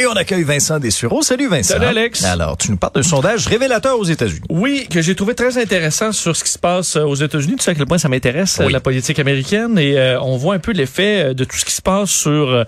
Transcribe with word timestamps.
Et 0.00 0.06
on 0.06 0.12
accueille 0.12 0.44
Vincent 0.44 0.78
Dessureau. 0.78 1.20
Salut 1.20 1.48
Vincent. 1.48 1.74
Salut, 1.74 1.84
Alex. 1.84 2.24
Alors, 2.24 2.56
tu 2.56 2.70
nous 2.70 2.78
parles 2.78 2.94
d'un 2.94 3.02
sondage 3.02 3.46
révélateur 3.46 3.98
aux 3.98 4.04
États-Unis. 4.04 4.40
Oui, 4.48 4.86
que 4.90 5.02
j'ai 5.02 5.14
trouvé 5.14 5.34
très 5.34 5.58
intéressant 5.58 6.10
sur 6.12 6.34
ce 6.34 6.42
qui 6.42 6.48
se 6.50 6.58
passe 6.58 6.96
euh, 6.96 7.02
aux 7.02 7.16
États-Unis. 7.16 7.56
Tu 7.58 7.64
sais 7.64 7.72
à 7.72 7.74
quel 7.74 7.84
point 7.84 7.98
ça 7.98 8.08
m'intéresse, 8.08 8.60
euh, 8.60 8.64
Oui. 8.66 8.72
la 8.72 8.80
politique 8.80 9.18
américaine. 9.18 9.78
Et 9.78 9.98
euh, 9.98 10.18
on 10.22 10.38
voit 10.38 10.54
un 10.54 10.58
peu 10.58 10.72
l'effet 10.72 11.22
euh, 11.22 11.34
de 11.34 11.44
tout 11.44 11.58
ce 11.58 11.66
qui 11.66 11.72
se 11.74 11.82
passe 11.82 12.08
sur 12.08 12.32
euh, 12.48 12.64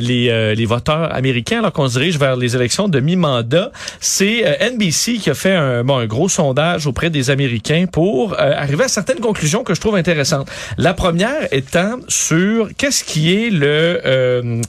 les, 0.00 0.28
euh, 0.28 0.54
les 0.54 0.66
voteurs 0.66 1.14
américains 1.14 1.60
alors 1.60 1.72
qu'on 1.72 1.88
se 1.88 1.98
dirige 1.98 2.18
vers 2.18 2.36
les 2.36 2.54
élections 2.56 2.88
de 2.88 3.00
mi-mandat. 3.00 3.72
C'est 3.98 4.44
NBC 4.70 5.14
qui 5.14 5.30
a 5.30 5.34
fait 5.34 5.54
un, 5.54 5.82
bon, 5.82 5.96
un 5.96 6.06
gros 6.06 6.28
sondage 6.28 6.86
auprès 6.86 7.08
des 7.08 7.30
Américains 7.30 7.86
pour 7.90 8.34
euh, 8.34 8.52
arriver 8.54 8.84
à 8.84 8.88
certaines 8.88 9.20
conclusions 9.20 9.64
que 9.64 9.74
je 9.74 9.80
trouve 9.80 9.94
intéressantes. 9.96 10.50
La 10.76 10.92
première 10.92 11.48
étant 11.52 12.00
sur 12.08 12.68
qu'est-ce 12.76 13.02
qui 13.02 13.32
est 13.34 13.48
le, 13.48 14.60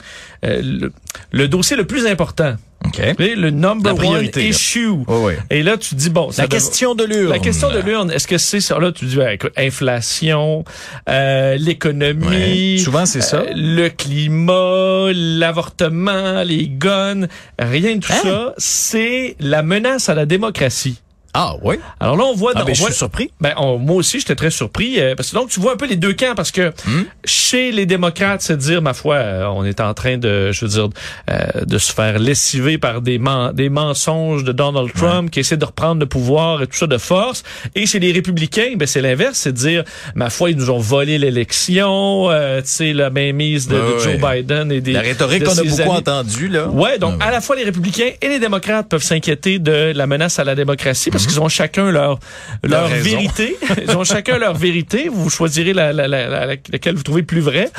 le, 0.44 0.92
le 1.32 1.48
dossier 1.48 1.76
le 1.78 1.86
plus 1.86 2.06
important. 2.08 2.56
OK. 2.86 3.00
Vous 3.00 3.04
savez, 3.18 3.36
Le 3.36 3.50
number 3.50 3.98
one 3.98 4.30
issue. 4.38 4.88
Oui, 4.90 5.04
oui. 5.08 5.34
Et 5.50 5.64
là, 5.64 5.78
tu 5.78 5.90
te 5.90 5.96
dis, 5.96 6.10
bon, 6.12 6.32
ça 6.32 6.44
La 6.44 6.48
question 6.48 6.94
de 6.94 7.04
l'urne. 7.04 7.30
La 7.32 7.40
question 7.40 7.72
de 7.72 7.80
l'urne, 7.80 8.12
est-ce 8.12 8.28
que 8.28 8.38
c'est 8.38 8.62
ça? 8.62 8.78
Là, 8.80 8.92
tu 8.92 9.06
dis, 9.06 9.18
écoute, 9.32 9.52
inflation, 9.58 10.64
euh, 11.10 11.56
l'économie. 11.58 12.76
Ouais. 12.76 12.78
Souvent, 12.78 13.06
c'est 13.08 13.22
ça. 13.22 13.38
euh, 13.38 13.52
le 13.56 13.90
climat, 13.90 15.12
l'avortement, 15.14 16.44
les 16.44 16.68
guns. 16.68 17.28
Rien 17.60 17.96
de 17.96 18.02
tout 18.02 18.14
Hein? 18.14 18.20
ça. 18.24 18.54
C'est 18.58 19.36
la 19.40 19.64
menace 19.64 20.08
à 20.10 20.14
la 20.14 20.26
démocratie. 20.26 21.02
Ah, 21.40 21.54
oui? 21.62 21.76
Alors 22.00 22.16
là, 22.18 22.24
on 22.26 22.34
voit... 22.34 22.54
Ah, 22.56 22.62
on 22.64 22.66
ben, 22.66 22.74
je 22.74 22.80
voit- 22.80 22.90
suis 22.90 22.98
surpris. 22.98 23.30
ben, 23.40 23.54
on- 23.58 23.78
moi 23.78 23.96
aussi, 23.98 24.20
j'étais 24.20 24.36
très 24.36 24.50
surpris. 24.50 25.00
euh, 25.00 25.14
parce 25.16 25.30
que 25.30 25.36
donc, 25.36 25.50
tu 25.50 25.60
vois 25.60 25.74
un 25.74 25.78
peu 25.78 25.86
les 25.86 25.96
deux 25.96 26.14
camps, 26.14 26.34
parce 26.36 26.52
que 26.52 26.70
Hmm? 26.86 27.04
chez 27.26 27.72
les 27.72 27.86
démocrates, 27.86 28.42
c'est 28.42 28.56
de 28.58 28.62
dire, 28.62 28.82
ma 28.82 28.94
foi, 28.94 29.16
euh, 29.16 29.46
on 29.54 29.64
est 29.66 29.80
en 29.80 29.94
train 29.94 30.18
de, 30.18 30.52
je 30.52 30.66
veux 30.66 30.72
dire, 30.72 30.90
euh, 31.30 31.38
de 31.66 31.78
se 31.78 31.94
faire 31.94 32.18
lessiver 32.18 32.78
par 32.80 33.02
des, 33.02 33.20
des 33.54 33.70
mensonges 33.70 34.44
de 34.44 34.52
Donald 34.52 34.92
Trump 34.94 35.30
qui 35.30 35.40
essaie 35.42 35.58
de 35.58 35.66
reprendre 35.66 36.00
le 36.00 36.08
pouvoir 36.08 36.62
et 36.64 36.68
tout 36.68 36.76
ça 36.78 36.88
de 36.88 36.98
force. 36.98 37.44
Et 37.76 37.86
chez 37.86 38.00
les 38.00 38.12
républicains, 38.12 38.74
ben, 38.76 38.88
c'est 38.88 39.02
l'inverse, 39.02 39.38
c'est 39.38 39.52
de 39.52 39.58
dire, 39.58 39.84
ma 40.16 40.30
foi, 40.32 40.50
ils 40.50 40.58
nous 40.58 40.70
ont 40.72 40.80
volé 40.80 41.20
l'élection, 41.20 42.30
euh, 42.32 42.62
tu 42.62 42.68
sais, 42.70 42.94
la 42.94 43.10
mainmise 43.10 43.68
de, 43.68 43.78
Joe 44.00 44.08
ouais. 44.22 44.42
Biden 44.42 44.72
et 44.72 44.82
des... 44.82 44.94
La 44.94 45.02
rhétorique 45.02 45.44
qu'on 45.44 45.52
a 45.58 45.64
beaucoup 45.64 45.82
amis. 45.82 45.92
entendue, 45.92 46.48
là. 46.48 46.68
Ouais, 46.68 46.98
donc 46.98 47.16
Ah 47.20 47.28
à 47.28 47.32
la 47.32 47.42
fois 47.42 47.56
les 47.58 47.64
républicains 47.66 48.12
et 48.22 48.28
les 48.30 48.40
démocrates 48.40 48.88
peuvent 48.90 49.04
s'inquiéter 49.04 49.60
de 49.60 49.92
la 49.94 50.08
menace 50.08 50.40
à 50.40 50.44
la 50.46 50.56
démocratie 50.56 51.12
parce 51.12 51.27
qu'ils 51.28 51.40
ont 51.42 51.50
chacun 51.50 51.92
leur 51.92 52.20
leur, 52.64 52.88
vérité. 52.88 53.58
Ils 53.88 53.96
ont 53.96 54.04
chacun 54.04 54.38
leur 54.38 54.54
vérité. 54.56 55.10
Vous 55.12 55.30
choisirez 55.30 55.74
la, 55.74 55.94
la, 55.94 56.08
la, 56.08 56.28
la- 56.28 56.46
laquelle 56.48 56.96
vous 56.96 57.04
trouvez 57.04 57.24
plus 57.24 57.42
vraie. 57.42 57.70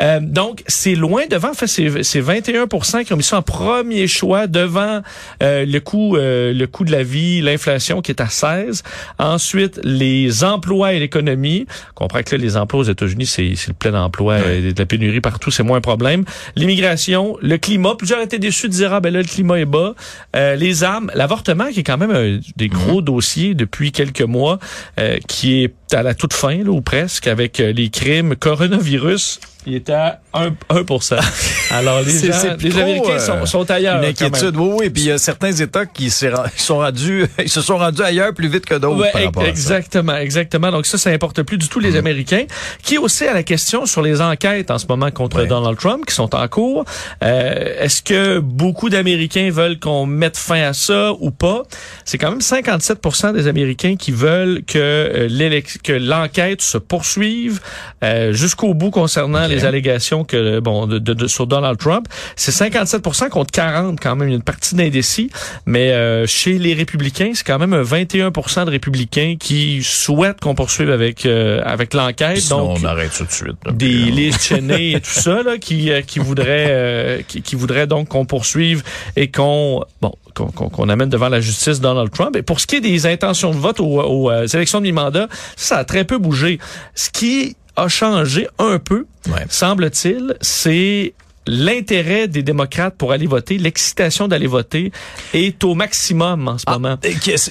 Euh, 0.00 0.20
donc 0.20 0.62
c'est 0.66 0.94
loin 0.94 1.26
devant. 1.28 1.50
En 1.50 1.54
fait, 1.54 1.66
c'est 1.66 2.02
c'est 2.02 2.20
21% 2.20 3.04
qui 3.04 3.12
ont 3.12 3.16
mis 3.16 3.22
ça 3.22 3.38
en 3.38 3.42
premier 3.42 4.06
choix 4.06 4.46
devant 4.46 5.02
euh, 5.42 5.64
le 5.66 5.80
coût 5.80 6.16
euh, 6.16 6.52
le 6.52 6.66
coût 6.66 6.84
de 6.84 6.92
la 6.92 7.02
vie, 7.02 7.40
l'inflation 7.40 8.02
qui 8.02 8.12
est 8.12 8.20
à 8.20 8.28
16. 8.28 8.82
Ensuite 9.18 9.80
les 9.84 10.44
emplois 10.44 10.92
et 10.92 10.98
l'économie. 11.00 11.66
On 11.92 11.94
comprend 11.94 12.22
que 12.22 12.34
là, 12.36 12.42
les 12.42 12.56
emplois 12.56 12.80
aux 12.80 12.84
États-Unis 12.84 13.26
c'est 13.26 13.54
le 13.68 13.74
plein 13.74 13.94
emploi, 14.00 14.34
euh, 14.34 14.72
de 14.72 14.78
la 14.78 14.86
pénurie 14.86 15.20
partout, 15.20 15.50
c'est 15.50 15.62
moins 15.62 15.78
un 15.78 15.82
problème. 15.82 16.24
L'immigration, 16.56 17.36
le 17.40 17.56
climat. 17.58 17.94
Plusieurs 17.96 18.20
étaient 18.20 18.38
déçus 18.38 18.68
de 18.68 18.72
dire 18.72 18.92
ah 18.92 19.00
ben 19.00 19.12
là 19.12 19.20
le 19.20 19.26
climat 19.26 19.58
est 19.60 19.64
bas. 19.64 19.94
Euh, 20.36 20.54
les 20.56 20.84
armes, 20.84 21.10
l'avortement 21.14 21.66
qui 21.70 21.80
est 21.80 21.84
quand 21.84 21.98
même 21.98 22.10
un 22.10 22.40
des 22.56 22.68
gros 22.68 22.97
dossiers 23.00 23.54
depuis 23.54 23.92
quelques 23.92 24.22
mois, 24.22 24.58
euh, 24.98 25.18
qui 25.26 25.64
est 25.64 25.94
à 25.94 26.02
la 26.02 26.14
toute 26.14 26.32
fin 26.32 26.62
là, 26.62 26.70
ou 26.70 26.80
presque 26.80 27.26
avec 27.26 27.60
euh, 27.60 27.72
les 27.72 27.90
crimes 27.90 28.36
coronavirus. 28.36 29.40
Il 29.68 29.74
était 29.74 29.92
à 29.92 30.20
1, 30.34 30.50
1%. 30.70 31.18
Alors 31.70 32.00
les, 32.00 32.10
C'est- 32.10 32.26
gens, 32.28 32.32
c'est 32.40 32.62
les 32.62 32.70
trop, 32.70 32.80
Américains 32.80 33.10
euh, 33.12 33.18
sont, 33.18 33.46
sont 33.46 33.70
ailleurs. 33.70 33.98
Une 34.02 34.08
inquiétude, 34.08 34.56
oui, 34.56 34.70
oui. 34.78 34.90
Puis 34.90 35.02
il 35.02 35.08
y 35.08 35.12
a 35.12 35.18
certains 35.18 35.52
États 35.52 35.84
qui 35.84 36.10
sont 36.10 36.78
rendus, 36.78 37.26
ils 37.38 37.48
se 37.50 37.60
sont 37.60 37.76
rendus 37.76 38.02
ailleurs 38.02 38.32
plus 38.32 38.48
vite 38.48 38.64
que 38.64 38.74
d'autres 38.74 39.00
Ouais, 39.02 39.10
par 39.12 39.22
rapport 39.24 39.42
à 39.42 39.46
ça. 39.46 39.50
exactement, 39.50 40.16
exactement. 40.16 40.70
Donc 40.70 40.86
ça, 40.86 40.96
ça 40.96 41.10
importe 41.10 41.42
plus 41.42 41.58
du 41.58 41.68
tout 41.68 41.80
les 41.80 41.96
Américains. 41.96 42.44
Qui 42.82 42.94
est 42.94 42.98
aussi 42.98 43.26
à 43.26 43.34
la 43.34 43.42
question 43.42 43.84
sur 43.86 44.00
les 44.02 44.20
enquêtes 44.22 44.70
en 44.70 44.78
ce 44.78 44.86
moment 44.86 45.10
contre 45.10 45.40
Ouais. 45.40 45.46
Donald 45.46 45.78
Trump 45.78 46.06
qui 46.06 46.14
sont 46.14 46.34
en 46.34 46.48
cours. 46.48 46.84
Euh, 47.22 47.76
Est-ce 47.84 48.02
que 48.02 48.38
beaucoup 48.38 48.88
d'Américains 48.88 49.50
veulent 49.52 49.78
qu'on 49.78 50.06
mette 50.06 50.36
fin 50.38 50.62
à 50.62 50.72
ça 50.72 51.12
ou 51.20 51.30
pas? 51.30 51.62
C'est 52.06 52.16
quand 52.18 52.30
même 52.30 52.40
57% 52.40 53.34
des 53.34 53.46
Américains 53.46 53.96
qui 53.96 54.10
veulent 54.12 54.62
que 54.66 54.78
euh, 54.78 55.60
que 55.84 55.92
l'enquête 55.92 56.62
se 56.62 56.78
poursuive 56.78 57.60
euh, 58.02 58.32
jusqu'au 58.32 58.74
bout 58.74 58.90
concernant 58.90 59.46
les 59.46 59.57
allégations 59.66 60.24
que 60.24 60.60
bon 60.60 60.86
de, 60.86 60.98
de- 60.98 61.14
de- 61.14 61.26
sur 61.26 61.46
Donald 61.46 61.78
Trump. 61.78 62.06
C'est 62.36 62.52
57% 62.52 63.28
contre 63.28 63.50
40 63.52 63.98
quand 64.00 64.16
même. 64.16 64.28
Une 64.28 64.42
partie 64.42 64.74
d'indécis, 64.74 65.30
mais 65.66 65.92
euh, 65.92 66.26
chez 66.26 66.58
les 66.58 66.74
républicains, 66.74 67.32
c'est 67.34 67.46
quand 67.46 67.58
même 67.58 67.72
un 67.72 67.82
21% 67.82 68.64
de 68.66 68.70
républicains 68.70 69.36
qui 69.38 69.82
souhaitent 69.82 70.40
qu'on 70.40 70.54
poursuive 70.54 70.90
avec 70.90 71.24
euh, 71.26 71.60
avec 71.64 71.94
l'enquête. 71.94 72.48
Donc 72.48 72.78
on 72.80 72.84
arrête 72.84 73.12
tout 73.16 73.24
de 73.24 73.30
suite. 73.32 73.56
là. 73.64 73.72
des 73.72 74.08
euh, 74.08 74.10
Liz 74.10 74.38
Cheney 74.40 74.92
et 74.92 75.00
tout 75.00 75.10
ça 75.10 75.42
là, 75.42 75.58
qui 75.58 75.90
euh, 75.90 76.02
qui 76.02 76.18
voudraient 76.18 76.66
euh, 76.68 77.22
qui, 77.26 77.42
qui 77.42 77.56
voudraient 77.56 77.86
donc 77.86 78.08
qu'on 78.08 78.24
poursuive 78.26 78.82
et 79.16 79.30
qu'on 79.30 79.84
bon 80.00 80.12
qu'on 80.34 80.46
qu'on 80.50 80.88
amène 80.88 81.08
devant 81.08 81.28
la 81.28 81.40
justice 81.40 81.80
Donald 81.80 82.10
Trump. 82.12 82.36
Et 82.36 82.42
pour 82.42 82.60
ce 82.60 82.66
qui 82.66 82.76
est 82.76 82.80
des 82.80 83.06
intentions 83.06 83.50
de 83.50 83.56
vote 83.56 83.80
aux, 83.80 84.00
aux, 84.00 84.30
euh, 84.30 84.46
élections 84.46 84.78
de 84.78 84.84
mi-mandat, 84.84 85.28
ça 85.56 85.78
a 85.78 85.84
très 85.84 86.04
peu 86.04 86.18
bougé. 86.18 86.58
Ce 86.94 87.10
qui 87.10 87.56
a 87.78 87.88
changé 87.88 88.48
un 88.58 88.78
peu, 88.78 89.06
Ouais. 89.28 89.44
semble-t-il, 89.48 90.36
c'est 90.40 91.12
l'intérêt 91.48 92.28
des 92.28 92.42
démocrates 92.42 92.94
pour 92.96 93.12
aller 93.12 93.26
voter, 93.26 93.58
l'excitation 93.58 94.28
d'aller 94.28 94.46
voter 94.46 94.92
est 95.34 95.64
au 95.64 95.74
maximum 95.74 96.46
en 96.48 96.58
ce 96.58 96.64
Ah, 96.66 96.74
moment. 96.74 96.96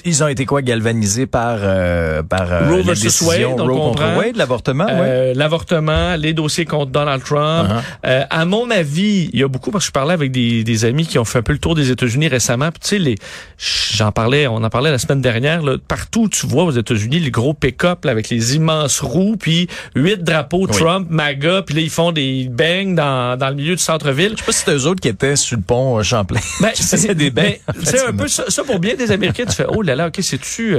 ils 0.04 0.24
ont 0.24 0.28
été 0.28 0.46
quoi? 0.46 0.62
Galvanisés 0.62 1.26
par 1.26 1.58
euh, 1.60 2.22
par 2.22 2.52
euh, 2.52 2.70
Roe 2.70 2.82
versus 2.82 3.20
Wade, 3.22 3.42
on 3.44 3.56
Roe 3.56 3.74
contre. 3.74 4.16
Wade, 4.16 4.36
l'avortement, 4.36 4.84
ouais. 4.86 4.92
Euh, 4.94 5.34
L'avortement, 5.34 6.16
les 6.16 6.32
dossiers 6.32 6.64
contre 6.64 6.92
Donald 6.92 7.22
Trump. 7.22 7.68
Euh, 8.06 8.24
à 8.30 8.44
mon 8.44 8.70
avis, 8.70 9.28
il 9.32 9.40
y 9.40 9.42
a 9.42 9.48
beaucoup 9.48 9.70
parce 9.70 9.84
que 9.84 9.88
je 9.88 9.92
parlais 9.92 10.14
avec 10.14 10.30
des, 10.30 10.64
des 10.64 10.84
amis 10.84 11.06
qui 11.06 11.18
ont 11.18 11.24
fait 11.24 11.38
un 11.38 11.42
peu 11.42 11.52
le 11.52 11.58
tour 11.58 11.74
des 11.74 11.90
États-Unis 11.90 12.28
récemment. 12.28 12.70
Tu 12.70 12.78
sais, 12.82 12.98
les, 12.98 13.16
j'en 13.58 14.12
parlais, 14.12 14.46
on 14.46 14.56
en 14.62 14.70
parlait 14.70 14.90
la 14.90 14.98
semaine 14.98 15.20
dernière. 15.20 15.62
Là, 15.62 15.76
partout, 15.86 16.22
où 16.24 16.28
tu 16.28 16.46
vois 16.46 16.64
aux 16.64 16.70
États-Unis 16.70 17.20
les 17.20 17.30
gros 17.30 17.54
pick-up 17.54 18.04
là, 18.04 18.12
avec 18.12 18.28
les 18.30 18.56
immenses 18.56 19.00
roues, 19.00 19.36
puis 19.38 19.68
huit 19.94 20.22
drapeaux 20.22 20.66
Oui. 20.68 20.76
Trump, 20.76 21.06
MAGA, 21.10 21.62
puis 21.62 21.74
là 21.74 21.80
ils 21.80 21.90
font 21.90 22.12
des 22.12 22.48
bangs 22.50 22.94
dans, 22.94 23.38
dans 23.38 23.48
le 23.50 23.54
milieu 23.56 23.74
du 23.76 23.82
centre-ville. 23.88 24.32
Je 24.32 24.38
sais 24.38 24.44
pas 24.44 24.52
si 24.52 24.58
c'était 24.60 24.74
eux 24.74 24.86
autres 24.86 25.00
qui 25.00 25.08
étaient 25.08 25.36
sur 25.36 25.56
le 25.56 25.62
pont 25.62 25.98
euh, 25.98 26.02
Champlain. 26.02 26.40
Ben, 26.60 26.70
faisaient 26.74 27.14
des 27.14 27.30
bains. 27.30 27.54
mais 27.74 27.84
C'est 27.84 28.06
un 28.06 28.12
peu 28.12 28.28
ça, 28.28 28.44
ça 28.48 28.64
pour 28.64 28.78
bien 28.78 28.94
des 28.94 29.10
Américains. 29.10 29.46
Tu 29.46 29.54
fais 29.54 29.66
oh 29.68 29.82
là 29.82 29.96
là, 29.96 30.08
ok, 30.08 30.18
c'est 30.20 30.40
tu. 30.40 30.76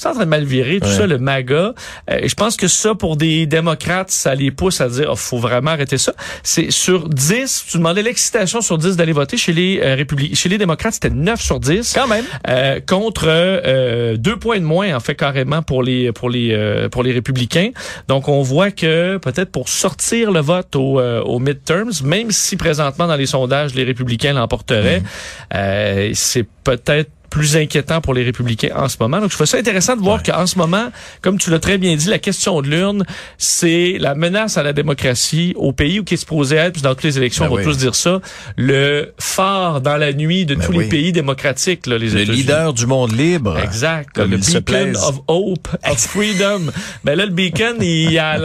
C'est 0.00 0.08
en 0.08 0.12
train 0.12 0.24
de 0.24 0.30
mal 0.30 0.44
virer, 0.44 0.80
tout 0.80 0.88
Ouais. 0.88 0.94
ça, 0.96 1.06
le 1.06 1.18
MAGA. 1.18 1.74
Euh, 2.10 2.20
je 2.24 2.34
pense 2.34 2.56
que 2.56 2.68
ça, 2.68 2.94
pour 2.94 3.16
des 3.16 3.44
démocrates, 3.46 4.10
ça 4.10 4.34
les 4.34 4.50
pousse 4.50 4.80
à 4.80 4.88
dire, 4.88 5.08
oh, 5.12 5.16
faut 5.16 5.38
vraiment 5.38 5.72
arrêter 5.72 5.98
ça. 5.98 6.14
C'est 6.42 6.70
sur 6.70 7.08
10, 7.08 7.66
tu 7.70 7.76
demandais 7.76 8.02
l'excitation 8.02 8.62
sur 8.62 8.78
10 8.78 8.96
d'aller 8.96 9.12
voter 9.12 9.36
chez 9.36 9.52
les 9.52 9.78
euh, 9.82 9.94
républicains. 9.96 10.34
Chez 10.34 10.48
les 10.48 10.56
démocrates, 10.58 10.94
c'était 10.94 11.10
9 11.10 11.40
sur 11.40 11.60
10. 11.60 11.92
Quand 11.94 12.06
même. 12.08 12.24
Euh, 12.48 12.80
contre 12.86 13.24
euh, 13.28 14.16
deux 14.16 14.36
points 14.36 14.58
de 14.58 14.64
moins 14.64 14.94
en 14.96 15.00
fait 15.00 15.14
carrément 15.14 15.60
pour 15.62 15.82
les 15.82 16.12
pour 16.12 16.30
les 16.30 16.52
euh, 16.52 16.88
pour 16.88 17.02
les 17.02 17.12
républicains. 17.12 17.70
Donc 18.08 18.28
on 18.28 18.40
voit 18.42 18.70
que 18.70 19.18
peut-être 19.18 19.50
pour 19.52 19.68
sortir 19.68 20.30
le 20.32 20.40
vote 20.40 20.74
au, 20.76 20.98
euh, 20.98 21.20
aux 21.22 21.38
midterms, 21.38 21.90
même 22.04 22.30
si 22.30 22.56
présentement 22.56 23.06
dans 23.06 23.16
les 23.16 23.26
sondages 23.26 23.74
les 23.74 23.84
républicains 23.84 24.32
l'emporteraient, 24.32 25.02
euh, 25.54 26.10
c'est 26.14 26.46
peut-être 26.64 27.10
plus 27.30 27.56
inquiétant 27.56 28.00
pour 28.00 28.12
les 28.12 28.24
républicains 28.24 28.70
en 28.76 28.88
ce 28.88 28.96
moment. 29.00 29.20
Donc, 29.20 29.30
je 29.30 29.36
trouve 29.36 29.46
ça 29.46 29.56
intéressant 29.56 29.96
de 29.96 30.02
voir 30.02 30.22
qu'en 30.22 30.46
ce 30.46 30.58
moment, 30.58 30.90
comme 31.22 31.38
tu 31.38 31.50
l'as 31.50 31.60
très 31.60 31.78
bien 31.78 31.94
dit, 31.96 32.08
la 32.08 32.18
question 32.18 32.60
de 32.60 32.68
l'urne, 32.68 33.04
c'est 33.38 33.96
la 34.00 34.14
menace 34.14 34.58
à 34.58 34.62
la 34.62 34.72
démocratie 34.72 35.52
au 35.56 35.72
pays 35.72 36.00
où 36.00 36.04
qui 36.04 36.14
est 36.14 36.18
supposé 36.18 36.56
être, 36.56 36.72
puis 36.74 36.82
dans 36.82 36.90
toutes 36.94 37.04
les 37.04 37.16
élections, 37.18 37.44
Ben 37.44 37.52
on 37.52 37.54
va 37.54 37.60
oui. 37.62 37.66
tous 37.66 37.78
dire 37.78 37.94
ça, 37.94 38.20
le 38.56 39.12
phare 39.18 39.80
dans 39.80 39.96
la 39.96 40.12
nuit 40.12 40.44
de 40.44 40.54
Ben 40.56 40.66
tous 40.66 40.72
oui. 40.72 40.84
les 40.84 40.88
pays 40.88 41.12
démocratiques, 41.12 41.86
là, 41.86 41.96
les 41.98 42.10
Le 42.10 42.22
leader 42.24 42.72
du 42.72 42.86
monde 42.86 43.12
libre. 43.16 43.58
Exact. 43.58 44.10
Comme 44.14 44.32
le 44.32 44.36
beacon 44.38 44.96
of 44.96 45.20
hope, 45.28 45.68
of 45.88 45.98
freedom. 46.06 46.72
ben 47.04 47.14
là, 47.16 47.24
le 47.26 47.32
beacon, 47.32 47.76
il 47.80 48.10
y 48.10 48.18
a 48.18 48.38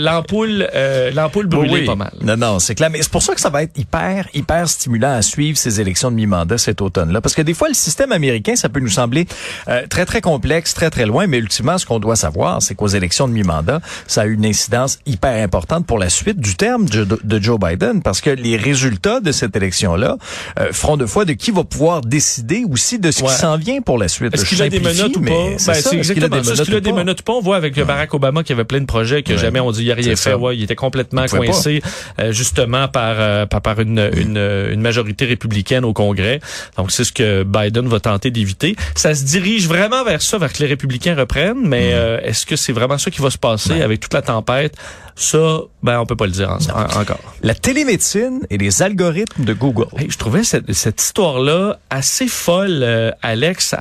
l'ampoule, 0.00 0.66
euh, 0.74 1.10
l'ampoule 1.12 1.46
brûlée 1.46 1.72
oui. 1.72 1.84
pas 1.84 1.94
mal. 1.96 2.12
Non, 2.22 2.36
non, 2.36 2.58
c'est 2.58 2.74
clair. 2.74 2.90
Mais 2.90 3.02
c'est 3.02 3.10
pour 3.12 3.22
ça 3.22 3.34
que 3.34 3.40
ça 3.40 3.50
va 3.50 3.62
être 3.62 3.76
hyper, 3.78 4.28
hyper 4.34 4.68
stimulant 4.68 5.12
à 5.14 5.22
suivre 5.22 5.58
ces 5.58 5.80
élections 5.80 6.10
de 6.10 6.16
mi-mandat 6.16 6.58
cet 6.58 6.80
automne-là. 6.80 7.20
Parce 7.20 7.34
que 7.34 7.42
des 7.42 7.54
fois, 7.54 7.68
le 7.68 7.74
système 7.74 8.12
américain, 8.22 8.54
ça 8.56 8.68
peut 8.68 8.80
nous 8.80 8.88
sembler 8.88 9.26
euh, 9.68 9.82
très, 9.88 10.06
très 10.06 10.20
complexe, 10.20 10.74
très, 10.74 10.90
très 10.90 11.06
loin. 11.06 11.26
Mais 11.26 11.38
ultimement, 11.38 11.76
ce 11.78 11.86
qu'on 11.86 11.98
doit 11.98 12.16
savoir, 12.16 12.62
c'est 12.62 12.74
qu'aux 12.74 12.86
élections 12.88 13.26
de 13.28 13.32
mi-mandat, 13.32 13.80
ça 14.06 14.22
a 14.22 14.26
une 14.26 14.46
incidence 14.46 14.98
hyper 15.06 15.42
importante 15.42 15.86
pour 15.86 15.98
la 15.98 16.08
suite 16.08 16.38
du 16.38 16.54
terme 16.56 16.84
de, 16.88 17.04
de 17.04 17.42
Joe 17.42 17.58
Biden. 17.58 18.02
Parce 18.02 18.20
que 18.20 18.30
les 18.30 18.56
résultats 18.56 19.20
de 19.20 19.32
cette 19.32 19.56
élection-là 19.56 20.16
euh, 20.60 20.72
feront 20.72 20.96
de 20.96 21.06
foi 21.06 21.24
de 21.24 21.32
qui 21.32 21.50
va 21.50 21.64
pouvoir 21.64 22.00
décider 22.02 22.64
aussi 22.70 22.98
de 22.98 23.10
ce 23.10 23.22
Ouais. 23.22 23.28
qui 23.28 23.34
s'en 23.34 23.56
vient 23.56 23.80
pour 23.80 23.98
la 23.98 24.08
suite. 24.08 24.34
Est-ce 24.34 24.44
qu'il 24.44 24.60
a 24.62 24.68
des 24.68 24.80
menottes 24.80 25.16
ou 25.16 25.20
pas? 25.20 25.30
Ben, 25.30 25.58
ça. 25.58 25.74
c'est 25.74 25.96
exactement 25.96 26.42
ça. 26.42 26.52
Est-ce 26.52 26.62
qu'il 26.62 26.74
a 26.74 26.80
des 26.80 26.92
menottes 26.92 27.20
ou 27.20 27.24
pas? 27.24 27.32
On 27.34 27.40
voit 27.40 27.56
avec 27.56 27.78
Barack 27.78 28.12
Obama 28.14 28.42
qui 28.42 28.52
avait 28.52 28.64
plein 28.64 28.80
de 28.80 28.86
projets 28.86 29.22
que 29.22 29.32
Ouais. 29.32 29.38
jamais 29.38 29.60
on 29.60 29.70
dit 29.70 29.82
il 29.84 29.90
a 29.92 29.94
rien 29.94 30.14
fait. 30.16 30.34
Ouais, 30.34 30.56
il 30.56 30.62
était 30.62 30.74
complètement 30.76 31.24
coincé 31.26 31.82
euh, 32.18 32.32
justement 32.32 32.88
par, 32.88 33.14
euh, 33.18 33.46
par, 33.46 33.60
par 33.62 33.80
une, 33.80 34.10
une, 34.16 34.36
une 34.72 34.80
majorité 34.80 35.24
républicaine 35.24 35.84
au 35.84 35.92
Congrès. 35.92 36.40
Donc, 36.76 36.90
c'est 36.92 37.04
ce 37.04 37.12
que 37.12 37.42
Biden 37.44 37.88
va 37.88 38.00
tenter 38.00 38.11
d'éviter. 38.18 38.76
Ça 38.94 39.14
se 39.14 39.24
dirige 39.24 39.66
vraiment 39.66 40.04
vers 40.04 40.22
ça, 40.22 40.38
vers 40.38 40.52
que 40.52 40.58
les 40.58 40.66
républicains 40.68 41.14
reprennent, 41.14 41.66
mais 41.66 41.92
euh, 41.92 42.20
est-ce 42.22 42.46
que 42.46 42.56
c'est 42.56 42.72
vraiment 42.72 42.98
ça 42.98 43.10
qui 43.10 43.20
va 43.20 43.30
se 43.30 43.38
passer 43.38 43.82
avec 43.82 44.00
toute 44.00 44.14
la 44.14 44.22
tempête? 44.22 44.76
Ça, 45.14 45.58
ben, 45.82 46.00
on 46.00 46.06
peut 46.06 46.16
pas 46.16 46.26
le 46.26 46.32
dire 46.32 46.50
en- 46.50 46.56
en- 46.56 47.00
encore. 47.00 47.18
La 47.42 47.54
télémédecine 47.54 48.40
et 48.50 48.56
les 48.58 48.82
algorithmes 48.82 49.44
de 49.44 49.52
Google. 49.52 49.86
Hey, 49.98 50.10
je 50.10 50.16
trouvais 50.18 50.44
cette, 50.44 50.72
cette 50.72 51.00
histoire-là 51.02 51.78
assez 51.90 52.28
folle, 52.28 52.80
euh, 52.82 53.10
Alex. 53.22 53.74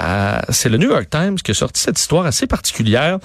C'est 0.49 0.69
le 0.69 0.77
New 0.77 0.89
York 0.89 1.09
Times 1.09 1.35
qui 1.35 1.51
a 1.51 1.53
sorti 1.53 1.81
cette 1.81 1.99
histoire 1.99 2.25
assez 2.25 2.47
particulière 2.47 3.19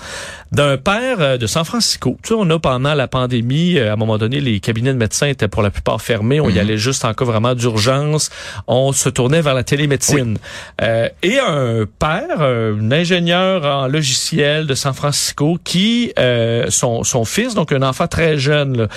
d'un 0.52 0.76
père 0.76 1.16
euh, 1.20 1.36
de 1.38 1.46
San 1.46 1.64
Francisco. 1.64 2.16
Tu 2.22 2.28
sais, 2.28 2.34
on 2.38 2.48
a 2.50 2.58
pendant 2.58 2.94
la 2.94 3.08
pandémie, 3.08 3.78
euh, 3.78 3.90
à 3.90 3.94
un 3.94 3.96
moment 3.96 4.18
donné, 4.18 4.40
les 4.40 4.60
cabinets 4.60 4.92
de 4.92 4.98
médecins 4.98 5.26
étaient 5.26 5.48
pour 5.48 5.62
la 5.62 5.70
plupart 5.70 6.00
fermés. 6.00 6.38
On 6.40 6.48
y 6.48 6.58
allait 6.60 6.78
juste 6.78 7.04
en 7.04 7.12
cas 7.14 7.24
vraiment 7.24 7.54
d'urgence. 7.54 8.30
On 8.68 8.92
se 8.92 9.08
tournait 9.08 9.42
vers 9.42 9.54
la 9.54 9.64
télémédecine. 9.64 10.38
Euh, 10.82 11.08
et 11.22 11.38
un 11.40 11.84
père, 11.98 12.40
un 12.42 12.92
ingénieur 12.92 13.64
en 13.64 13.88
logiciel 13.88 14.66
de 14.66 14.74
San 14.74 14.94
Francisco, 14.94 15.58
qui 15.64 16.12
euh, 16.18 16.66
son, 16.70 17.02
son 17.02 17.24
fils, 17.24 17.54
donc 17.54 17.72
un 17.72 17.82
enfant 17.82 17.95
très 18.08 18.38
jeune, 18.38 18.76
là, 18.76 18.88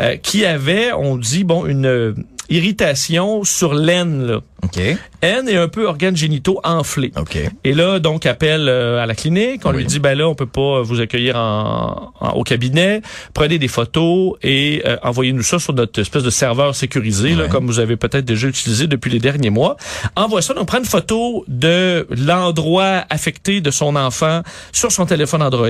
euh, 0.00 0.16
qui 0.16 0.44
avait, 0.44 0.92
on 0.92 1.16
dit, 1.16 1.44
bon, 1.44 1.64
une 1.66 1.86
euh, 1.86 2.14
irritation 2.50 3.44
sur 3.44 3.74
l'aine, 3.74 4.26
là. 4.26 4.40
OK. 4.64 4.80
Haine 5.22 5.48
et 5.48 5.56
un 5.56 5.68
peu 5.68 5.86
organes 5.86 6.16
génitaux 6.16 6.60
enflés. 6.64 7.12
OK. 7.16 7.38
Et 7.62 7.72
là, 7.74 8.00
donc, 8.00 8.26
appelle 8.26 8.68
euh, 8.68 9.00
à 9.00 9.06
la 9.06 9.14
clinique. 9.14 9.60
On 9.64 9.70
Oui. 9.70 9.78
lui 9.78 9.84
dit, 9.84 10.00
ben 10.00 10.18
là, 10.18 10.28
on 10.28 10.34
peut 10.34 10.46
pas 10.46 10.82
vous 10.82 11.00
accueillir 11.00 11.36
en, 11.36 12.12
en- 12.18 12.30
au 12.30 12.42
cabinet. 12.42 13.00
Prenez 13.34 13.58
des 13.58 13.68
photos 13.68 14.32
et 14.42 14.82
euh, 14.84 14.96
envoyez-nous 15.04 15.42
ça 15.44 15.60
sur 15.60 15.74
notre 15.74 16.00
espèce 16.00 16.24
de 16.24 16.30
serveur 16.30 16.74
sécurisé, 16.74 17.36
là, 17.36 17.44
Ouais. 17.44 17.48
comme 17.48 17.66
vous 17.66 17.78
avez 17.78 17.96
peut-être 17.96 18.24
déjà 18.24 18.48
utilisé 18.48 18.88
depuis 18.88 19.10
les 19.12 19.20
derniers 19.20 19.50
mois. 19.50 19.76
Envoie 20.16 20.42
ça. 20.42 20.54
Donc, 20.54 20.66
prend 20.66 20.78
une 20.78 20.84
photo 20.84 21.44
de 21.46 22.06
l'endroit 22.10 23.04
affecté 23.10 23.60
de 23.60 23.70
son 23.70 23.94
enfant 23.94 24.42
sur 24.72 24.90
son 24.90 25.06
téléphone 25.06 25.42
Android. 25.42 25.68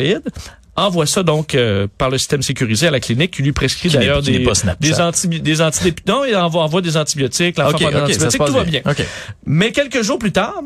Envoie 0.79 1.07
ça 1.07 1.23
donc 1.23 1.55
euh, 1.55 1.87
par 1.99 2.09
le 2.11 2.19
système 2.19 2.43
sécurisé 2.43 2.87
à 2.87 2.91
la 2.91 3.01
clinique 3.01 3.33
qui 3.33 3.43
lui 3.43 3.53
prescrit 3.53 3.89
d'ailleurs 3.89 4.23
des, 4.23 4.39
des, 4.81 5.01
anti, 5.01 5.29
des 5.29 5.61
antibiotiques. 5.61 6.07
Non, 6.07 6.25
il 6.25 6.37
envoie, 6.37 6.63
envoie 6.63 6.81
des 6.83 6.97
antibiotiques. 6.97 7.59
L'enfant 7.59 7.77
OK, 7.77 7.81
prend 7.81 7.91
des 8.07 8.15
antibiotiques. 8.25 8.45
Tout 8.45 8.53
va 8.53 8.65
bien. 8.65 8.83
Mais 9.45 9.73
quelques 9.73 10.03
jours 10.03 10.19
plus 10.19 10.33
tard, 10.33 10.61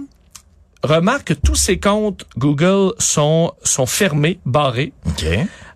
remarque 0.82 1.28
que 1.28 1.34
tous 1.34 1.54
ses 1.54 1.78
comptes 1.78 2.24
Google 2.36 2.92
sont, 2.98 3.52
sont 3.62 3.86
fermés, 3.86 4.38
barrés. 4.44 4.92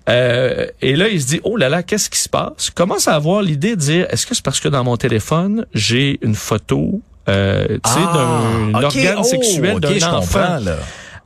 Euh, 0.08 0.66
et 0.82 0.94
là, 0.96 1.08
il 1.08 1.20
se 1.20 1.26
dit, 1.26 1.40
oh 1.42 1.56
là 1.56 1.68
là, 1.68 1.82
qu'est-ce 1.82 2.08
qui 2.10 2.18
se 2.18 2.28
passe? 2.28 2.70
Commence 2.70 3.08
à 3.08 3.14
avoir 3.14 3.42
l'idée 3.42 3.70
de 3.74 3.80
dire, 3.80 4.06
est-ce 4.10 4.26
que 4.26 4.34
c'est 4.34 4.44
parce 4.44 4.60
que 4.60 4.68
dans 4.68 4.84
mon 4.84 4.96
téléphone, 4.96 5.66
j'ai 5.74 6.18
une 6.22 6.34
photo, 6.36 7.00
euh, 7.28 7.66
tu 7.82 7.90
sais, 7.90 7.98
d'un 7.98 8.72
Ah, 8.74 8.78
OK. 8.78 8.84
organe 8.84 9.16
Oh, 9.18 9.24
sexuel 9.24 9.80
d'un 9.80 10.12
enfant? 10.12 10.58
là. 10.62 10.76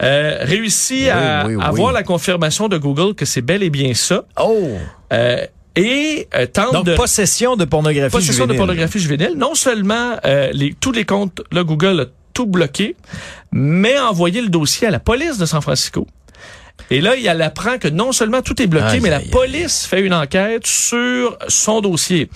Euh, 0.02 0.38
réussit 0.42 1.02
Oui, 1.04 1.08
à 1.10 1.44
oui, 1.46 1.56
oui. 1.56 1.62
avoir 1.64 1.92
la 1.92 2.02
confirmation 2.02 2.68
de 2.68 2.78
Google 2.78 3.14
que 3.14 3.24
c'est 3.26 3.42
bel 3.42 3.62
et 3.62 3.70
bien 3.70 3.92
ça. 3.94 4.24
Oh! 4.40 4.68
Euh, 5.12 5.44
et 5.76 6.26
euh, 6.34 6.46
tente 6.46 6.72
Donc, 6.72 6.86
de... 6.86 6.94
possession 6.94 7.56
de 7.56 7.64
pornographie 7.64 8.10
possession 8.10 8.46
de 8.46 8.52
juvénile. 8.52 8.58
pornographie 8.58 8.98
juvénile. 8.98 9.34
Non 9.36 9.54
seulement 9.54 10.16
euh, 10.24 10.50
les, 10.52 10.74
tous 10.74 10.92
les 10.92 11.04
comptes, 11.04 11.42
là, 11.52 11.62
Google 11.64 12.00
a 12.00 12.04
tout 12.32 12.46
bloqué, 12.46 12.96
mais 13.52 13.94
a 13.96 14.08
envoyé 14.10 14.40
le 14.40 14.48
dossier 14.48 14.88
à 14.88 14.90
la 14.90 15.00
police 15.00 15.38
de 15.38 15.46
San 15.46 15.60
Francisco. 15.60 16.06
Et 16.90 17.00
là, 17.00 17.14
il 17.14 17.28
apprend 17.28 17.78
que 17.78 17.88
non 17.88 18.10
seulement 18.12 18.40
tout 18.42 18.60
est 18.60 18.66
bloqué, 18.66 19.00
mais 19.00 19.10
la 19.10 19.20
police 19.20 19.84
fait 19.86 20.00
une 20.00 20.14
enquête 20.14 20.66
sur 20.66 21.38
son 21.46 21.80
dossier. 21.82 22.30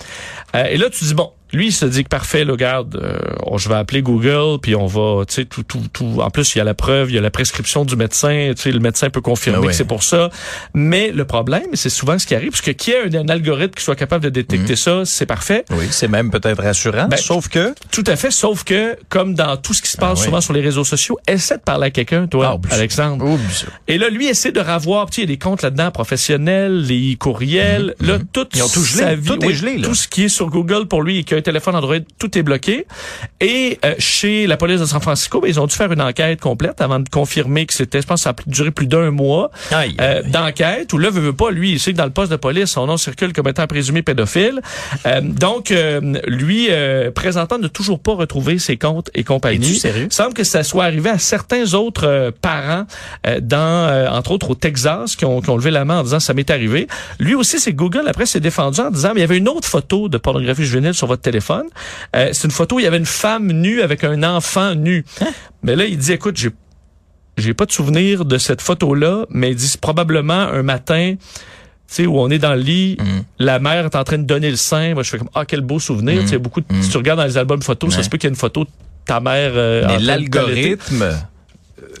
Euh, 0.55 0.65
et 0.65 0.77
là, 0.77 0.89
tu 0.89 1.03
dis, 1.03 1.13
bon, 1.13 1.31
lui, 1.55 1.67
il 1.67 1.71
se 1.71 1.85
dit 1.85 2.03
que 2.03 2.09
parfait, 2.09 2.43
là, 2.45 2.51
regarde, 2.53 2.95
euh, 3.01 3.57
je 3.57 3.69
vais 3.69 3.75
appeler 3.75 4.01
Google, 4.01 4.59
puis 4.61 4.75
on 4.75 4.85
va, 4.85 5.23
tu 5.25 5.33
sais, 5.35 5.45
tout, 5.45 5.63
tout, 5.63 5.81
tout. 5.91 6.17
En 6.21 6.29
plus, 6.29 6.53
il 6.55 6.57
y 6.59 6.61
a 6.61 6.63
la 6.63 6.73
preuve, 6.73 7.09
il 7.09 7.15
y 7.15 7.17
a 7.17 7.21
la 7.21 7.31
prescription 7.31 7.85
du 7.85 7.95
médecin, 7.95 8.51
tu 8.55 8.61
sais, 8.61 8.71
le 8.71 8.79
médecin 8.79 9.09
peut 9.09 9.21
confirmer 9.21 9.57
Ah 9.59 9.61
ouais. 9.61 9.67
que 9.67 9.73
c'est 9.73 9.85
pour 9.85 10.03
ça. 10.03 10.29
Mais 10.73 11.11
le 11.11 11.25
problème, 11.25 11.67
c'est 11.73 11.89
souvent 11.89 12.19
ce 12.19 12.25
qui 12.27 12.35
arrive, 12.35 12.51
parce 12.51 12.61
que 12.61 12.71
qui 12.71 12.93
a 12.93 12.97
un, 13.05 13.13
un 13.13 13.29
algorithme 13.29 13.73
qui 13.73 13.83
soit 13.83 13.95
capable 13.95 14.23
de 14.25 14.29
détecter 14.29 14.73
Mhm. 14.73 14.75
ça, 14.75 15.01
c'est 15.05 15.25
parfait. 15.25 15.65
Oui, 15.71 15.85
c'est 15.89 16.07
même 16.07 16.29
peut-être 16.31 16.61
rassurant, 16.61 17.07
Ben, 17.07 17.17
sauf 17.17 17.47
que... 17.47 17.73
Tout 17.91 18.03
à 18.07 18.15
fait, 18.15 18.31
sauf 18.31 18.63
que, 18.63 18.97
comme 19.09 19.33
dans 19.33 19.57
tout 19.57 19.73
ce 19.73 19.81
qui 19.81 19.89
se 19.89 19.97
passe 19.97 20.19
Ah 20.21 20.25
souvent 20.25 20.41
sur 20.41 20.53
les 20.53 20.61
réseaux 20.61 20.83
sociaux, 20.83 21.17
essaie 21.27 21.57
de 21.57 21.61
parler 21.63 21.87
à 21.87 21.91
quelqu'un, 21.91 22.27
toi, 22.27 22.59
Ah. 22.71 22.73
Alexandre. 22.75 23.25
Ça. 23.51 23.67
Et 23.87 23.97
là, 23.97 24.09
lui 24.09 24.27
essaie 24.27 24.51
de 24.51 24.59
ravoir, 24.59 25.09
tu 25.09 25.15
sais, 25.15 25.21
il 25.21 25.29
y 25.29 25.33
a 25.33 25.35
des 25.35 25.39
comptes 25.39 25.61
là-dedans 25.61 25.91
professionnels, 25.91 26.81
les 26.83 27.15
courriels, 27.15 27.95
là, 27.99 28.17
tout 28.33 28.41
Mhm, 28.41 28.47
Ils 28.55 28.63
ont 28.63 28.67
tout 28.69 28.83
gelé. 28.83 28.99
sa 29.03 29.15
vie, 29.15 29.27
Tout 29.27 29.43
est 29.43 29.47
oui, 29.47 29.53
gelé, 29.55 29.77
là. 29.77 29.87
Tout 29.87 29.95
ce 29.95 30.07
qui 30.07 30.23
est 30.25 30.29
sur 30.29 30.47
Google 30.49 30.87
pour 30.87 31.01
lui 31.03 31.19
et 31.19 31.23
qui 31.23 31.33
a 31.33 31.37
téléphone 31.45 31.75
Android, 31.75 31.95
tout 32.19 32.37
est 32.37 32.43
bloqué. 32.43 32.85
Et 33.39 33.79
euh, 33.85 33.95
chez 33.99 34.47
la 34.47 34.57
police 34.57 34.79
de 34.81 34.85
San 34.85 35.01
Francisco, 35.01 35.39
ben, 35.41 35.47
ils 35.47 35.59
ont 35.59 35.67
dû 35.67 35.75
faire 35.75 35.91
une 35.91 36.01
enquête 36.01 36.41
complète 36.41 36.81
avant 36.81 36.99
de 36.99 37.07
confirmer 37.09 37.65
que 37.65 37.73
c'était, 37.73 38.01
je 38.01 38.07
pense, 38.07 38.21
ça 38.23 38.31
a 38.31 38.35
duré 38.47 38.71
plus 38.71 38.87
d'un 38.87 39.11
mois 39.11 39.51
euh, 39.73 40.21
d'enquête 40.23 40.91
où 40.93 40.97
là 40.97 41.09
veut, 41.09 41.21
veut 41.21 41.33
pas 41.33 41.51
lui 41.51 41.71
il 41.73 41.79
sait 41.79 41.91
que 41.93 41.97
dans 41.97 42.05
le 42.05 42.11
poste 42.11 42.31
de 42.31 42.35
police 42.37 42.71
son 42.71 42.87
nom 42.87 42.97
circule 42.97 43.31
comme 43.33 43.47
étant 43.47 43.67
présumé 43.67 44.01
pédophile 44.01 44.61
Euh, 45.05 45.21
donc 45.21 45.71
euh, 45.71 46.01
lui 46.27 46.67
euh, 46.69 47.11
présentant 47.11 47.57
ne 47.57 47.67
toujours 47.67 47.99
pas 47.99 48.13
retrouver 48.13 48.59
ses 48.59 48.77
comptes 48.77 49.09
et 49.13 49.23
compagnie 49.23 49.75
sérieux? 49.75 50.07
semble 50.09 50.33
que 50.33 50.43
ça 50.43 50.63
soit 50.63 50.85
arrivé 50.85 51.09
à 51.09 51.19
certains 51.19 51.73
autres 51.73 52.07
euh, 52.07 52.31
parents 52.41 52.85
euh, 53.27 53.39
dans 53.41 53.57
euh, 53.89 54.09
entre 54.09 54.31
autres 54.31 54.49
au 54.51 54.55
Texas 54.55 55.15
qui 55.15 55.25
ont, 55.25 55.41
qui 55.41 55.49
ont 55.49 55.57
levé 55.57 55.71
la 55.71 55.85
main 55.85 55.99
en 55.99 56.03
disant 56.03 56.19
ça 56.19 56.33
m'est 56.33 56.49
arrivé 56.49 56.87
lui 57.19 57.35
aussi 57.35 57.59
c'est 57.59 57.73
Google 57.73 58.05
après 58.07 58.25
s'est 58.25 58.39
défendu 58.39 58.79
en 58.79 58.91
disant 58.91 59.11
mais 59.13 59.19
il 59.21 59.25
y 59.25 59.29
avait 59.29 59.37
une 59.37 59.49
autre 59.49 59.67
photo 59.67 60.09
de 60.09 60.17
pornographie 60.17 60.65
juvénile 60.65 60.93
sur 60.93 61.07
votre 61.07 61.21
téléphone 61.29 61.67
Euh, 62.15 62.29
c'est 62.33 62.45
une 62.49 62.51
photo 62.59 62.71
où 62.75 62.79
il 62.79 62.83
y 62.83 62.91
avait 62.93 62.97
une 63.05 63.13
femme 63.25 63.47
nue 63.65 63.79
avec 63.87 63.99
un 64.03 64.21
enfant 64.35 64.69
nu 64.87 64.97
mais 65.63 65.75
là 65.79 65.83
il 65.85 65.97
dit 65.97 66.11
écoute 66.19 66.37
j'ai 66.37 66.51
j'ai 67.37 67.53
pas 67.53 67.65
de 67.65 67.73
souvenir 67.79 68.23
de 68.23 68.37
cette 68.47 68.61
photo-là, 68.61 69.25
mais 69.29 69.47
il 69.51 69.55
dit 69.61 69.67
c'est 69.67 69.81
probablement 69.89 70.43
un 70.59 70.63
matin, 70.63 71.15
tu 71.19 71.25
sais, 71.95 72.05
où 72.05 72.15
on 72.25 72.29
est 72.35 72.39
dans 72.47 72.53
le 72.53 72.61
lit, 72.61 72.95
Mhm. 72.97 73.23
la 73.39 73.59
mère 73.59 73.83
est 73.89 73.95
en 74.01 74.05
train 74.05 74.19
de 74.19 74.23
donner 74.33 74.49
le 74.49 74.55
sein. 74.55 74.93
Moi, 74.93 75.03
je 75.03 75.09
fais 75.11 75.17
comme, 75.17 75.33
ah, 75.35 75.43
quel 75.45 75.59
beau 75.59 75.77
souvenir. 75.89 76.21
Tu 76.21 76.29
sais, 76.29 76.37
beaucoup 76.37 76.61
de- 76.61 76.67
Si 76.81 76.89
tu 76.91 76.95
regardes 77.01 77.19
dans 77.19 77.25
les 77.31 77.37
albums 77.37 77.61
photos, 77.61 77.93
ça 77.93 78.03
se 78.03 78.09
peut 78.09 78.17
qu'il 78.17 78.27
y 78.29 78.31
ait 78.31 78.35
une 78.37 78.43
photo 78.47 78.63
de 78.63 78.69
ta 79.05 79.19
mère. 79.19 79.51
euh, 79.53 79.83
Mais 79.85 79.99
l'algorithme... 79.99 81.03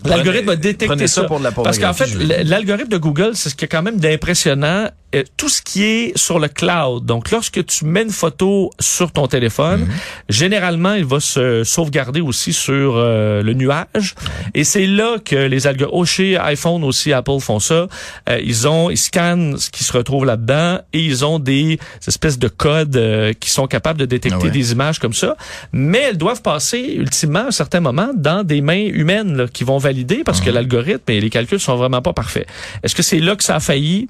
L'algorithme 0.05 0.49
a 0.49 0.55
détecté 0.55 1.07
ça 1.07 1.21
ça. 1.21 1.27
pour 1.27 1.39
la 1.39 1.51
Parce 1.51 1.79
qu'en 1.79 1.93
fait, 1.93 2.09
l'algorithme 2.45 2.89
de 2.89 2.97
Google, 2.97 3.31
c'est 3.33 3.49
ce 3.49 3.55
qui 3.55 3.65
est 3.65 3.67
quand 3.67 3.81
même 3.83 3.97
d'impressionnant. 3.99 4.89
Euh, 5.15 5.23
tout 5.37 5.49
ce 5.49 5.61
qui 5.61 5.83
est 5.83 6.17
sur 6.17 6.39
le 6.39 6.47
cloud. 6.47 7.05
Donc, 7.05 7.31
lorsque 7.31 7.65
tu 7.65 7.85
mets 7.85 8.03
une 8.03 8.09
photo 8.11 8.69
sur 8.79 9.11
ton 9.11 9.27
téléphone, 9.27 9.81
Mhm. 9.81 9.87
généralement, 10.29 10.93
il 10.93 11.05
va 11.05 11.19
se 11.19 11.63
sauvegarder 11.63 12.21
aussi 12.21 12.53
sur 12.53 12.93
euh, 12.95 13.41
le 13.41 13.53
nuage. 13.53 14.15
Et 14.53 14.63
c'est 14.63 14.87
là 14.87 15.17
que 15.23 15.35
les 15.35 15.67
algorithmes, 15.67 15.97
oh, 15.97 16.05
chez 16.05 16.37
iPhone 16.37 16.83
aussi, 16.83 17.13
Apple 17.13 17.39
font 17.39 17.59
ça. 17.59 17.87
Euh, 18.29 18.39
ils 18.43 18.67
ont, 18.67 18.89
ils 18.89 18.97
scannent 18.97 19.57
ce 19.57 19.69
qui 19.69 19.83
se 19.83 19.93
retrouve 19.93 20.25
là-dedans 20.25 20.79
et 20.93 20.99
ils 20.99 21.25
ont 21.25 21.39
des 21.39 21.79
espèces 22.07 22.39
de 22.39 22.47
codes 22.47 22.99
qui 23.39 23.49
sont 23.49 23.67
capables 23.67 23.99
de 23.99 24.05
détecter 24.05 24.37
Ah 24.41 24.45
ouais. 24.45 24.51
des 24.51 24.71
images 24.71 24.99
comme 24.99 25.13
ça. 25.13 25.35
Mais 25.71 25.99
elles 26.09 26.17
doivent 26.17 26.41
passer 26.41 26.79
ultimement 26.97 27.39
à 27.39 27.47
un 27.47 27.51
certain 27.51 27.79
moment 27.79 28.09
dans 28.15 28.43
des 28.43 28.61
mains 28.61 28.85
humaines 28.85 29.35
là, 29.37 29.47
qui 29.47 29.63
vont 29.63 29.77
valider 29.77 30.23
parce 30.25 30.39
Mhm. 30.39 30.45
que 30.45 30.49
l'algorithme 30.51 31.11
et 31.11 31.21
les 31.21 31.29
calculs 31.29 31.59
sont 31.59 31.75
vraiment 31.75 32.01
pas 32.01 32.13
parfaits. 32.13 32.47
Est-ce 32.83 32.95
que 32.95 33.03
c'est 33.03 33.19
là 33.19 33.35
que 33.35 33.43
ça 33.43 33.55
a 33.55 33.59
failli? 33.59 34.07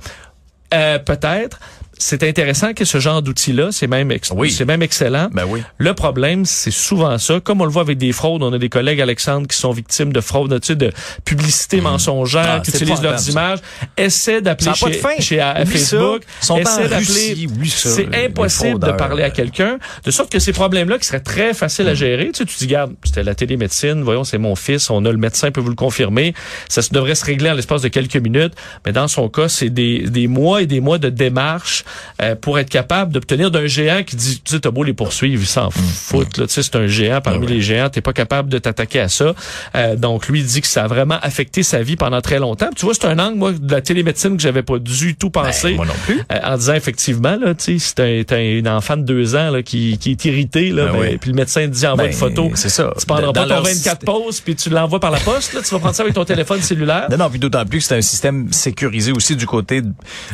Euh, 0.76 1.00
peut-être. 1.00 1.60
C'est 1.98 2.24
intéressant 2.24 2.74
que 2.74 2.84
ce 2.86 3.00
genre 3.00 3.22
d'outil-là, 3.22 3.70
c'est 3.72 3.88
même, 3.88 4.12
ex- 4.12 4.32
Oui. 4.36 4.52
c'est 4.52 4.66
même 4.66 4.82
excellent. 4.82 5.30
Ben 5.32 5.46
oui. 5.48 5.62
Le 5.78 5.94
problème, 5.94 6.46
c'est 6.46 6.72
souvent 6.72 7.18
ça. 7.18 7.40
Comme 7.40 7.62
on 7.62 7.66
le 7.66 7.72
voit 7.72 7.84
avec 7.84 7.98
des 7.98 8.12
fraudes, 8.12 8.44
on 8.44 8.52
a 8.54 8.58
des 8.58 8.70
collègues, 8.70 9.00
Alexandre, 9.02 9.48
qui 9.48 9.58
sont 9.58 9.72
victimes 9.72 10.12
de 10.12 10.20
fraudes, 10.22 10.60
tu 10.60 10.68
sais, 10.68 10.76
de 10.76 10.92
publicité 11.24 11.80
mensongère, 11.82 12.56
Ah, 12.58 12.60
qui 12.60 12.72
utilisent 12.72 13.02
leurs 13.02 13.20
ça. 13.20 13.32
images. 13.32 13.60
Essaie 13.98 14.42
d'appeler 14.42 14.72
chez, 14.76 15.22
chez 15.22 15.38
Facebook. 15.66 16.24
sont 16.42 16.56
en 16.56 16.58
Essaie 16.58 16.88
d'appeler. 16.90 17.48
C'est 17.68 18.26
impossible 18.26 18.80
de 18.80 18.92
parler 18.92 19.24
à 19.24 19.30
quelqu'un. 19.30 19.78
De 20.04 20.12
sorte 20.12 20.32
que 20.32 20.40
ces 20.40 20.52
problèmes-là, 20.52 20.98
qui 21.00 21.06
seraient 21.08 21.20
très 21.22 21.54
faciles 21.54 21.88
à 21.88 21.94
Mm. 21.94 21.96
gérer, 21.96 22.26
tu 22.34 22.40
sais, 22.40 22.46
tu 22.46 22.58
dis, 22.58 22.66
regarde, 22.66 22.94
c'était 23.06 23.24
la 23.24 23.36
télémédecine, 23.36 24.02
voyons, 24.04 24.26
c'est 24.26 24.38
mon 24.38 24.56
fils, 24.56 24.90
on 24.90 25.06
a 25.06 25.12
le 25.12 25.18
médecin 25.18 25.50
peut 25.52 25.62
vous 25.62 25.70
le 25.70 25.76
confirmer. 25.76 26.34
Ça 26.68 26.82
devrait 26.92 27.16
se 27.16 27.24
régler 27.24 27.52
en 27.52 27.54
l'espace 27.54 27.82
de 27.82 27.88
quelques 27.88 28.18
minutes. 28.18 28.54
Mais 28.86 28.92
dans 28.92 29.08
son 29.08 29.30
cas, 29.30 29.48
c'est 29.48 29.70
des, 29.70 30.00
des 30.10 30.28
mois 30.28 30.62
et 30.62 30.66
des 30.66 30.82
mois 30.82 30.98
de 30.98 31.10
démarches 31.10 31.85
euh, 32.22 32.36
pour 32.36 32.60
être 32.60 32.70
capable 32.70 33.12
d'obtenir 33.14 33.52
d'un 33.52 33.68
géant 33.68 34.04
qui 34.04 34.16
dit, 34.16 34.42
tu 34.44 34.54
sais, 34.54 34.60
t'as 34.60 34.72
beau 34.72 34.84
les 34.84 34.94
poursuivre, 34.94 35.42
ils 35.42 35.48
s'en 35.48 35.70
foutent, 35.70 36.38
là, 36.38 36.48
tu 36.48 36.54
sais, 36.54 36.64
c'est 36.64 36.76
un 36.76 36.88
géant 36.88 37.22
parmi 37.22 37.36
Mm. 37.36 37.42
Ah 37.42 37.46
ouais. 37.48 37.54
les 37.56 37.62
géants, 37.62 37.90
t'es 37.90 38.02
pas 38.02 38.14
capable 38.14 38.50
de 38.50 38.58
t'attaquer 38.60 39.02
à 39.02 39.10
ça. 39.10 39.34
Euh, 39.76 39.96
donc, 39.98 40.28
lui, 40.30 40.40
il 40.40 40.46
dit 40.46 40.62
que 40.62 40.68
ça 40.68 40.86
a 40.86 40.88
vraiment 40.88 41.18
affecté 41.22 41.64
sa 41.64 41.82
vie 41.82 41.96
pendant 41.98 42.22
très 42.22 42.40
longtemps. 42.40 42.68
Puis 42.68 42.76
tu 42.76 42.86
vois, 42.86 42.94
c'est 42.94 43.06
un 43.06 43.20
angle, 43.20 43.38
moi, 43.38 43.52
de 43.52 43.72
la 43.72 43.82
télémédecine 43.82 44.38
que 44.38 44.42
j'avais 44.42 44.64
pas 44.64 44.80
du 44.80 45.16
tout 45.16 45.30
pensé. 45.30 45.72
Ben, 45.72 45.76
moi 45.76 45.86
non 45.86 45.94
plus. 46.06 46.22
Euh, 46.32 46.40
en 46.44 46.58
disant 46.58 46.74
effectivement 46.76 47.36
là, 47.36 47.54
tu 47.54 47.78
sais, 47.80 47.94
t'as 47.94 48.24
t'as 48.24 48.38
un 48.38 48.66
enfant 48.78 48.96
de 48.98 49.04
deux 49.04 49.36
ans 49.36 49.50
là, 49.52 49.62
qui, 49.64 49.98
qui 49.98 50.12
est 50.12 50.26
irrité 50.26 50.70
là, 50.70 50.86
Ben 50.86 50.94
ben, 50.94 51.00
oui. 51.02 51.18
puis 51.18 51.30
le 51.32 51.36
médecin 51.36 51.62
te 51.62 51.74
dit 51.74 51.86
envoie 51.86 52.06
une 52.08 52.14
photo. 52.14 52.52
c'est 52.56 52.70
ça. 52.70 52.94
Tu 52.98 53.06
prendras 53.06 53.34
pas 53.34 53.44
ton 53.44 53.50
leur 53.50 53.64
24 53.64 54.06
pauses 54.06 54.40
puis 54.40 54.56
tu 54.56 54.70
l'envoies 54.70 55.00
par 55.00 55.12
la 55.12 55.20
poste. 55.20 55.54
Là, 55.54 55.62
tu 55.62 55.70
vas 55.74 55.80
prendre 55.80 55.96
ça 55.96 56.04
avec 56.04 56.16
ton 56.16 56.26
téléphone 56.26 56.62
cellulaire. 56.62 57.08
Non, 57.12 57.18
non, 57.18 57.30
puis 57.30 57.40
d'autant 57.40 57.66
plus 57.66 57.80
que 57.80 57.86
c'est 57.86 57.98
un 57.98 58.02
système 58.02 58.52
sécurisé 58.52 59.12
aussi 59.12 59.36
du 59.36 59.46
côté 59.46 59.82
de, 59.82 59.92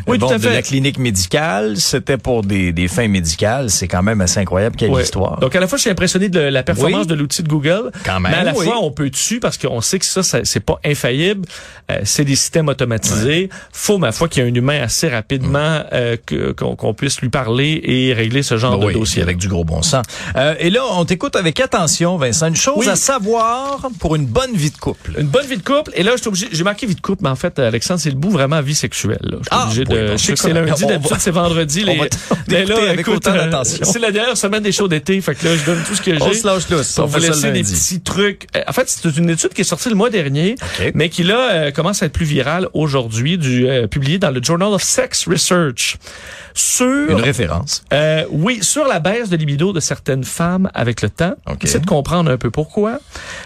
Oui, 0.07 0.17
bon, 0.17 0.37
de 0.37 0.47
la 0.49 0.61
clinique 0.61 0.99
médicale. 0.99 1.40
C'était 1.77 2.17
pour 2.17 2.43
des, 2.43 2.71
des 2.71 2.87
fins 2.87 3.07
médicales. 3.07 3.69
C'est 3.69 3.87
quand 3.87 4.03
même 4.03 4.21
assez 4.21 4.39
incroyable 4.39 4.75
quelle 4.75 4.89
Ouais. 4.91 5.03
histoire. 5.03 5.39
Donc 5.39 5.55
à 5.55 5.59
la 5.59 5.67
fois 5.67 5.77
je 5.77 5.81
suis 5.83 5.89
impressionné 5.91 6.29
de 6.29 6.39
la 6.39 6.63
performance 6.63 7.01
Oui. 7.01 7.07
de 7.07 7.13
l'outil 7.15 7.43
de 7.43 7.47
Google, 7.47 7.91
Quand 8.03 8.19
même, 8.19 8.31
mais 8.31 8.37
à 8.37 8.43
la 8.43 8.53
oui. 8.55 8.65
fois 8.65 8.77
on 8.81 8.91
peut 8.91 9.09
dessus 9.09 9.39
parce 9.39 9.57
qu'on 9.57 9.81
sait 9.81 9.99
que 9.99 10.05
ça, 10.05 10.23
ça 10.23 10.39
c'est 10.43 10.59
pas 10.59 10.79
infaillible, 10.85 11.47
Euh, 11.89 11.99
c'est 12.05 12.23
des 12.23 12.35
systèmes 12.37 12.69
automatisés. 12.69 13.49
Faut 13.73 13.97
ma 13.97 14.11
foi 14.13 14.29
qu'il 14.29 14.43
y 14.43 14.47
ait 14.47 14.49
un 14.49 14.53
humain 14.55 14.81
assez 14.81 15.09
rapidement 15.09 15.83
euh, 15.91 16.15
que- 16.25 16.51
qu'on 16.53 16.93
puisse 16.93 17.19
lui 17.21 17.27
parler 17.29 17.81
et 17.83 18.13
régler 18.13 18.43
ce 18.43 18.57
genre 18.57 18.75
Ben 18.77 18.81
de 18.81 18.85
oui, 18.87 18.93
dossier. 18.93 19.21
avec 19.21 19.37
du 19.37 19.47
gros 19.49 19.65
bon 19.65 19.81
sens. 19.81 20.05
Euh, 20.37 20.55
et 20.59 20.69
là, 20.69 20.81
on 20.91 21.03
t'écoute 21.05 21.35
avec 21.35 21.59
attention, 21.59 22.15
Vincent. 22.17 22.47
Une 22.47 22.55
chose 22.55 22.87
à 22.87 22.95
savoir 22.95 23.89
pour 23.99 24.15
une 24.15 24.25
bonne 24.25 24.53
vie 24.53 24.71
de 24.71 24.77
couple. 24.77 25.15
Une 25.19 25.27
bonne 25.27 25.45
vie 25.47 25.57
de 25.57 25.63
couple. 25.63 25.91
Et 25.95 26.03
là, 26.03 26.11
je 26.15 26.21
suis 26.21 26.27
obligé, 26.29 26.47
j'ai 26.51 26.63
marqué 26.63 26.85
vie 26.85 26.95
de 26.95 27.01
couple, 27.01 27.23
mais 27.23 27.29
en 27.29 27.35
fait, 27.35 27.59
Alexandre, 27.59 27.99
c'est 27.99 28.09
le 28.09 28.15
bout 28.15 28.29
vraiment 28.31 28.61
vie 28.61 28.75
sexuelle. 28.75 29.17
Là. 29.21 29.37
Je 29.41 29.43
suis 29.43 29.49
Ah, 29.51 29.67
de, 29.89 30.11
je 30.13 30.17
sais 30.17 30.33
que 30.33 30.39
c'est 30.39 30.53
lundi, 30.53 30.85
d'habitude 30.85 31.17
c'est 31.33 31.39
vendredi. 31.39 31.83
on 31.87 31.91
Les, 31.91 31.97
va 31.97 32.07
t- 32.09 32.17
mais 32.47 32.63
t'écouter 32.65 32.87
avec 32.89 33.07
autant 33.07 33.33
d'attention. 33.33 33.85
c'est 33.85 33.99
la 33.99 34.11
dernière 34.11 34.37
semaine 34.37 34.63
des 34.63 34.71
shows 34.71 34.87
d'été, 34.87 35.19
fait 35.21 35.35
que 35.35 35.45
là, 35.45 35.55
je 35.55 35.65
donne 35.65 35.81
tout 35.87 35.95
ce 35.95 36.01
que 36.01 36.13
j'ai. 36.13 36.21
On 36.21 36.33
se 36.33 36.45
lâche. 36.47 36.65
Pour 36.65 37.05
On 37.05 37.09
ça 37.09 37.19
laisser 37.19 37.51
des 37.51 37.63
petits 37.63 38.01
trucs. 38.01 38.47
Euh, 38.55 38.61
En 38.67 38.73
fait, 38.73 38.87
c'est 38.89 39.17
une 39.17 39.29
étude 39.29 39.53
qui 39.53 39.61
est 39.61 39.65
sortie 39.65 39.89
le 39.89 39.95
mois 39.95 40.09
dernier, 40.09 40.55
mais 40.93 41.09
qui 41.09 41.23
là 41.23 41.51
euh, 41.53 41.71
commence 41.71 42.03
à 42.03 42.05
être 42.07 42.13
plus 42.13 42.25
virale 42.25 42.67
aujourd'hui, 42.73 43.37
du 43.37 43.67
euh, 43.67 43.87
publié 43.87 44.17
dans 44.19 44.31
le 44.31 44.41
Journal 44.43 44.69
of 44.73 44.81
Sex 44.83 45.27
Research 45.27 45.97
sur 46.53 46.85
Une 47.09 47.21
référence. 47.21 47.83
euh, 47.93 48.25
oui, 48.29 48.59
sur 48.61 48.85
la 48.85 48.99
baisse 48.99 49.29
de 49.29 49.37
libido 49.37 49.71
de 49.73 49.79
certaines 49.79 50.23
femmes 50.23 50.69
avec 50.73 51.01
le 51.01 51.09
temps. 51.09 51.33
OK. 51.49 51.63
Essaie 51.63 51.79
de 51.79 51.85
comprendre 51.85 52.29
un 52.29 52.37
peu 52.37 52.51
pourquoi. 52.51 52.99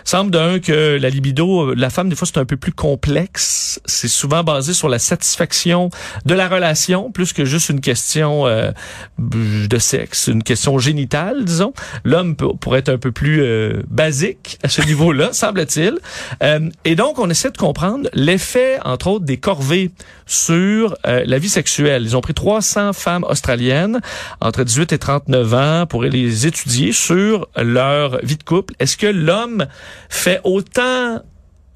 semble 0.03 0.31
d'un 0.31 0.59
que 0.59 0.97
la 0.99 1.09
libido, 1.09 1.69
euh, 1.71 1.75
la 1.77 1.89
femme, 1.89 2.09
des 2.09 2.15
fois, 2.15 2.27
c'est 2.27 2.39
un 2.39 2.45
peu 2.45 2.57
plus 2.57 2.71
complexe. 2.71 3.79
C'est 3.85 4.07
souvent 4.07 4.43
basé 4.43 4.73
sur 4.73 4.89
la 4.89 4.99
satisfaction 4.99 5.89
de 6.25 6.33
la 6.33 6.47
relation, 6.47 7.11
plus 7.11 7.31
que 7.33 7.45
juste 7.45 7.69
une 7.69 7.74
question 7.81 8.47
euh, 8.47 8.71
de 9.17 9.77
sexe, 9.77 10.27
une 10.27 10.43
question 10.43 10.77
génitale, 10.77 11.45
disons. 11.45 11.73
L'homme 12.03 12.35
pourrait 12.35 12.79
être 12.79 12.89
un 12.89 12.97
peu 12.97 13.11
plus 13.11 13.41
euh, 13.41 13.81
basique 13.87 14.59
à 14.63 14.69
ce 14.69 14.81
niveau-là, 14.85 15.33
semble-t-il. 15.33 15.97
Euh, 16.43 16.69
et 16.83 16.95
donc, 16.95 17.19
on 17.19 17.29
essaie 17.29 17.51
de 17.51 17.57
comprendre 17.57 18.09
l'effet, 18.13 18.79
entre 18.83 19.07
autres, 19.07 19.25
des 19.25 19.37
corvées 19.37 19.91
sur 20.25 20.97
la 21.03 21.37
vie 21.37 21.49
sexuelle. 21.49 22.01
Ils 22.03 22.17
ont 22.17 22.21
pris 22.21 22.33
300 22.33 22.93
femmes 22.93 23.23
australiennes 23.23 24.01
entre 24.41 24.63
18 24.63 24.93
et 24.93 24.97
39 24.97 25.53
ans 25.53 25.85
pour 25.87 26.03
les 26.03 26.47
étudier 26.47 26.91
sur 26.91 27.47
leur 27.55 28.17
vie 28.23 28.37
de 28.37 28.43
couple. 28.43 28.73
Est-ce 28.79 28.97
que 28.97 29.07
l'homme 29.07 29.67
fait 30.09 30.41
autant 30.43 31.21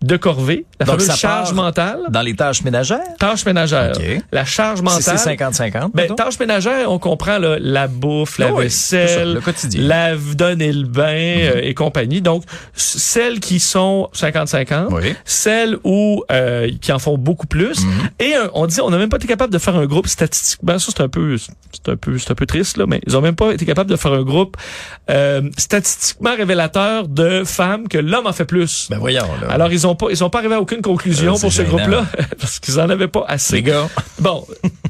de 0.02 0.16
corvées, 0.18 0.66
la 0.80 0.86
Donc, 0.86 0.96
fameuse 0.96 1.08
ça 1.08 1.16
charge 1.16 1.54
mentale, 1.54 2.00
Dans 2.10 2.22
les 2.22 2.36
tâches 2.36 2.64
ménagères? 2.64 3.00
tâche 3.20 3.46
ménagère, 3.46 3.94
OK. 3.98 4.22
la 4.32 4.46
charge 4.46 4.78
Si 4.80 4.84
mentale. 4.84 5.18
c'est 5.20 5.36
50-50. 5.36 5.72
Ben, 5.72 5.90
mettons? 6.04 6.16
tâche 6.16 6.40
ménagère, 6.40 6.90
on 6.92 7.00
comprend 7.00 7.38
là, 7.38 7.58
la 7.60 7.88
bouffe, 7.88 8.38
la 8.38 8.48
Ah 8.48 8.54
oui, 8.54 8.64
vaisselle, 8.64 9.34
le 9.34 9.42
quotidien. 9.42 9.82
lave, 9.82 10.36
donner 10.36 10.72
le 10.72 10.86
bain 10.86 11.04
euh, 11.06 11.62
et 11.62 11.74
compagnie. 11.74 12.22
Donc, 12.22 12.44
celles 12.74 13.40
qui 13.42 13.60
sont 13.60 14.10
50-50, 14.14 14.88
Oui. 14.92 15.16
celles 15.26 15.78
où 15.84 16.24
euh, 16.32 16.70
qui 16.82 16.92
en 16.94 17.00
font 17.00 17.18
beaucoup 17.18 17.48
plus. 17.48 17.80
Et 18.20 18.36
euh, 18.36 18.48
on 18.54 18.68
dit, 18.68 18.80
on 18.82 18.90
n'a 18.90 18.98
même 18.98 19.10
pas 19.10 19.18
été 19.18 19.28
capable 19.28 19.52
de 19.52 19.60
faire 19.60 19.76
un 19.76 19.86
groupe 19.86 20.08
statistiquement. 20.08 20.80
Ça, 20.80 20.92
c'est 20.96 21.04
un 21.04 21.10
peu, 21.10 21.36
c'est 21.38 21.90
un 21.92 21.98
peu, 21.98 22.18
c'est 22.18 22.32
un 22.32 22.36
peu 22.36 22.46
triste 22.46 22.78
là, 22.78 22.86
mais 22.88 23.02
ils 23.06 23.18
ont 23.18 23.22
même 23.22 23.36
pas 23.36 23.52
été 23.52 23.66
capables 23.66 23.90
de 23.90 23.96
faire 23.98 24.14
un 24.14 24.24
groupe 24.24 24.56
euh, 25.10 25.42
statistiquement 25.58 26.36
révélateur 26.36 27.08
de 27.08 27.44
femmes 27.44 27.88
que 27.88 27.98
l'homme 27.98 28.28
en 28.28 28.34
fait 28.34 28.46
plus. 28.46 28.88
Ben 28.90 28.98
voyons, 29.00 29.26
là. 29.42 29.48
Alors 29.52 29.72
ils 29.72 29.86
ont 29.88 29.89
pas, 29.96 30.08
ils 30.10 30.24
ont 30.24 30.30
pas 30.30 30.40
arrivé 30.40 30.56
à 30.56 30.62
aucune 30.62 30.82
conclusion 30.82 31.34
Euh, 31.34 31.36
c'est 31.36 31.42
pour 31.42 31.54
ce 31.54 31.62
groupe-là 31.62 32.06
parce 32.40 32.60
qu'ils 32.60 32.80
en 32.80 32.90
avaient 32.90 33.08
pas 33.08 33.26
assez. 33.28 33.58
les 33.58 33.64
gars. 33.64 33.88
Bon, 34.20 34.46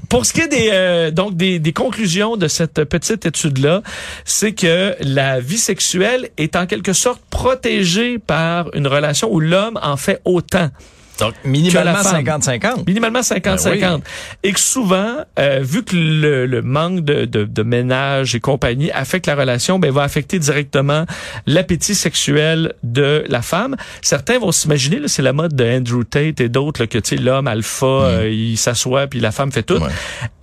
pour 0.10 0.26
ce 0.26 0.34
qui 0.34 0.42
est 0.42 0.48
des 0.48 0.70
euh, 0.72 1.12
donc 1.12 1.36
des, 1.36 1.60
des 1.60 1.74
conclusions 1.74 2.38
de 2.38 2.48
cette 2.48 2.84
petite 2.86 3.26
étude 3.26 3.60
là, 3.60 3.82
c'est 4.26 4.54
que 4.54 4.96
la 5.02 5.40
vie 5.40 5.58
sexuelle 5.58 6.30
est 6.38 6.56
en 6.56 6.66
quelque 6.66 6.94
sorte 6.94 7.22
protégée 7.30 8.20
par 8.20 8.74
une 8.76 8.88
relation 8.88 9.32
où 9.32 9.40
l'homme 9.40 9.80
en 9.82 9.98
fait 9.98 10.22
autant. 10.26 10.70
Donc, 11.20 11.34
minimalement 11.44 11.92
Que 12.02 12.04
la 12.04 12.04
femme. 12.04 12.40
50-50. 12.42 12.86
Minimalement 12.88 13.20
50-50. 13.20 13.80
Ben 13.80 14.00
Et 14.44 14.52
que 14.54 14.60
souvent, 14.60 15.16
euh, 15.38 15.60
vu 15.62 15.84
que 15.84 15.96
le, 15.96 16.46
le 16.46 16.62
manque 16.62 17.02
de, 17.02 17.26
de, 17.26 17.44
de 17.46 17.64
ménage 17.64 18.36
et 18.36 18.40
compagnie 18.40 18.92
affecte 18.92 19.28
la 19.28 19.36
relation, 19.36 19.80
ben, 19.80 19.92
va 19.92 20.04
affecter 20.04 20.40
directement 20.40 21.06
l'appétit 21.46 21.96
sexuel 21.96 22.74
de 22.84 23.24
la 23.28 23.42
femme. 23.42 23.76
Certains 24.02 24.40
vont 24.40 24.52
s'imaginer, 24.52 25.00
là, 25.00 25.08
c'est 25.08 25.22
la 25.22 25.34
mode 25.34 25.56
de 25.56 25.66
Andrew 25.66 26.04
Tate 26.04 26.42
et 26.42 26.50
d'autres, 26.50 26.86
que 26.86 26.98
tu 26.98 27.16
sais, 27.16 27.22
l'homme 27.22 27.48
alpha, 27.48 27.86
euh, 27.86 28.30
il 28.30 28.58
s'assoit 28.58 29.08
puis 29.08 29.20
la 29.20 29.32
femme 29.32 29.52
fait 29.52 29.64
tout. 29.64 29.76
Ouais. 29.76 29.90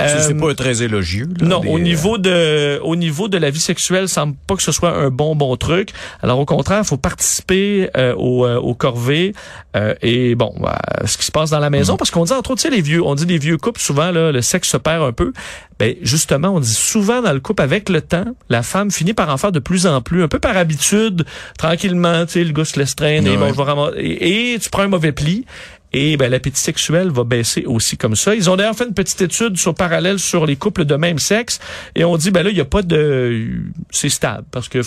C'est- 0.01 0.19
c'est 0.21 0.35
Euh, 0.35 0.41
pas 0.41 0.55
très 0.55 0.83
élogieux. 0.83 1.29
là, 1.41 1.47
non, 1.47 1.61
des, 1.61 1.69
au 1.69 1.77
euh, 1.77 1.81
niveau 1.81 2.19
de 2.19 2.79
au 2.83 2.97
niveau 2.97 3.29
de 3.29 3.39
la 3.39 3.51
vie 3.51 3.61
sexuelle, 3.61 4.09
semble 4.09 4.35
pas 4.47 4.57
que 4.57 4.63
ce 4.63 4.73
soit 4.73 4.91
un 4.97 5.11
bon 5.11 5.35
bon 5.37 5.57
truc. 5.57 5.91
Alors 6.23 6.39
au 6.39 6.45
contraire, 6.45 6.81
il 6.83 6.87
faut 6.87 6.97
participer 6.97 7.91
euh, 7.97 8.15
au, 8.17 8.47
euh, 8.47 8.57
au 8.57 8.75
corvée 8.75 9.33
euh, 9.77 9.95
et 10.03 10.35
bon, 10.35 10.53
bah, 10.67 10.79
ce 11.07 11.17
qui 11.17 11.25
se 11.25 11.31
passe 11.33 11.51
dans 11.51 11.61
la 11.61 11.71
maison 11.71 11.97
parce 11.97 12.11
qu'on 12.11 12.25
dit 12.25 12.33
entre 12.33 12.51
autres, 12.51 12.61
tu 12.63 12.69
sais 12.69 12.75
les 12.75 12.83
vieux, 12.83 13.03
on 13.03 13.15
dit 13.15 13.25
les 13.25 13.39
vieux 13.39 13.57
couples 13.57 13.81
souvent 13.81 14.11
là, 14.11 14.33
le 14.33 14.43
sexe 14.43 14.69
se 14.71 14.77
perd 14.77 15.03
un 15.03 15.13
peu. 15.13 15.33
Ben 15.79 15.95
justement, 16.03 16.49
on 16.49 16.61
dit 16.61 16.73
souvent 16.75 17.23
dans 17.23 17.33
le 17.33 17.39
couple 17.41 17.63
avec 17.63 17.89
le 17.89 18.01
temps, 18.01 18.25
la 18.49 18.63
femme 18.63 18.91
finit 18.91 19.15
par 19.15 19.29
en 19.31 19.37
faire 19.37 19.53
de 19.53 19.59
plus 19.61 19.87
en 19.87 20.01
plus, 20.01 20.23
un 20.25 20.29
peu 20.29 20.39
par 20.41 20.57
habitude, 20.57 21.25
tranquillement, 21.59 22.27
tu 22.27 22.33
sais 22.33 22.45
le 22.45 22.53
gars 22.53 22.65
se 22.65 22.79
laisse 22.79 22.97
traîner, 22.97 23.31
Ouais. 23.31 23.37
bon, 23.37 23.49
je 23.53 23.57
vais 23.57 23.63
ramasser- 23.63 23.99
et, 23.99 24.55
et 24.55 24.59
tu 24.59 24.69
prends 24.71 24.83
un 24.83 24.89
mauvais 24.89 25.13
pli. 25.13 25.45
Et 25.93 26.17
ben, 26.17 26.31
l'appétit 26.31 26.61
sexuel 26.61 27.11
va 27.11 27.25
baisser 27.25 27.65
aussi 27.65 27.97
comme 27.97 28.17
ça. 28.17 28.35
Ils 28.35 28.51
ont 28.51 28.57
d'ailleurs 28.57 28.75
fait 28.77 28.85
une 28.87 28.93
petite 28.93 29.21
étude 29.23 29.57
sur 29.57 29.75
parallèle 29.75 30.19
sur 30.19 30.45
les 30.45 30.57
couples 30.57 30.85
de 30.85 30.95
même 30.97 31.19
sexe 31.19 31.59
et 31.95 32.05
on 32.05 32.17
dit 32.17 32.31
ben 32.33 32.43
là 32.43 32.51
il 32.51 32.57
y 32.57 32.61
a 32.61 32.65
pas 32.67 32.83
de 32.83 33.49
c'est 33.91 34.09
stable 34.11 34.45
parce 34.51 34.69
que 34.69 34.81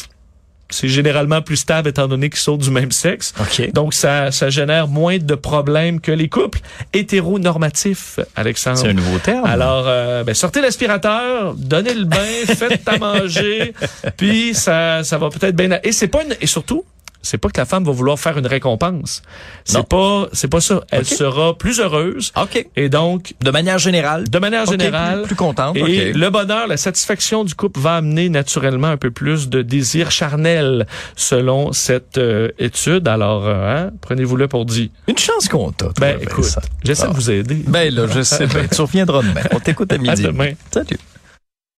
c'est 0.69 0.87
généralement 0.87 1.41
plus 1.41 1.57
stable 1.57 1.89
étant 1.89 2.07
donné 2.07 2.29
qu'ils 2.29 2.39
sont 2.39 2.57
du 2.57 2.71
même 2.71 2.91
sexe. 2.91 3.33
OK. 3.39 3.71
Donc 3.73 3.93
ça 3.93 4.31
ça 4.31 4.49
génère 4.49 4.87
moins 4.87 5.17
de 5.17 5.35
problèmes 5.35 5.99
que 5.99 6.11
les 6.11 6.29
couples 6.29 6.59
hétéronormatifs, 6.93 8.19
Alexandre. 8.35 8.77
C'est 8.77 8.89
un 8.89 8.93
nouveau 8.93 9.19
terme. 9.19 9.45
Alors, 9.45 9.85
euh, 9.87 10.23
ben, 10.23 10.33
sortez 10.35 10.61
l'aspirateur, 10.61 11.55
donnez 11.55 11.93
le 11.93 12.05
bain, 12.05 12.45
faites 12.45 12.87
à 12.87 12.97
manger, 12.97 13.73
puis 14.17 14.53
ça, 14.53 15.03
ça 15.03 15.17
va 15.17 15.29
peut-être 15.29 15.55
bien. 15.55 15.79
Et 15.83 15.91
c'est 15.91 16.07
pas 16.07 16.23
une, 16.23 16.35
et 16.39 16.47
surtout, 16.47 16.83
c'est 17.21 17.37
pas 17.37 17.49
que 17.49 17.59
la 17.59 17.65
femme 17.65 17.83
va 17.83 17.91
vouloir 17.91 18.17
faire 18.19 18.37
une 18.37 18.47
récompense. 18.47 19.21
C'est 19.65 19.85
pas, 19.87 20.27
c'est 20.33 20.47
pas 20.47 20.61
ça. 20.61 20.81
Elle 20.91 21.05
sera 21.05 21.57
plus 21.57 21.79
heureuse. 21.79 22.31
OK. 22.41 22.65
Et 22.75 22.89
donc, 22.89 23.33
De 23.41 23.51
manière 23.51 23.77
générale. 23.77 24.29
de 24.29 24.39
manière 24.39 24.65
générale, 24.65 25.19
plus, 25.21 25.27
plus 25.27 25.35
contente. 25.35 25.75
et 25.77 26.13
le 26.13 26.29
bonheur, 26.29 26.67
la 26.67 26.77
satisfaction 26.77 27.43
du 27.43 27.55
couple 27.55 27.79
va 27.79 27.95
amener 27.97 28.29
naturellement 28.29 28.87
un 28.87 28.97
peu 28.97 29.11
plus 29.11 29.49
de 29.49 29.61
désir 29.61 30.11
charnel, 30.11 30.87
selon 31.15 31.71
cette 31.73 32.17
euh, 32.17 32.49
étude. 32.59 33.07
Alors, 33.07 33.47
euh, 33.47 33.87
hein, 33.87 33.91
prenez-vous-le 34.01 34.47
pour 34.47 34.65
dit. 34.65 34.91
Une 35.07 35.17
chance 35.17 35.47
qu'on 35.49 35.71
t'a. 35.71 35.89
Ben, 35.99 36.17
écoute, 36.21 36.55
j'essaie 36.83 37.03
Ah. 37.05 37.09
de 37.09 37.13
vous 37.15 37.31
aider. 37.31 37.63
Ben 37.67 37.93
là, 37.93 38.05
je 38.07 38.21
sais. 38.21 38.47
Ben, 38.47 38.67
tu 38.67 38.81
reviendras 38.81 39.21
demain. 39.21 39.41
On 39.51 39.59
t'écoute 39.59 39.91
à 39.93 39.97
midi. 39.97 40.09
À 40.09 40.15
demain. 40.15 40.51
Salut. 40.71 40.97